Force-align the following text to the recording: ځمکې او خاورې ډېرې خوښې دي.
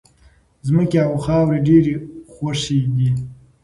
ځمکې 0.67 0.99
او 1.07 1.13
خاورې 1.25 1.59
ډېرې 1.67 1.93
خوښې 2.31 2.79
دي. 2.95 3.09